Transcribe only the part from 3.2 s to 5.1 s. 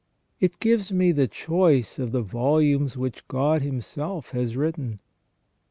God Him self has written."